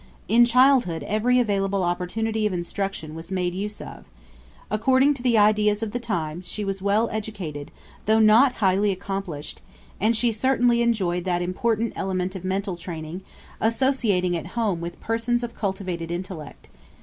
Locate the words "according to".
4.71-5.21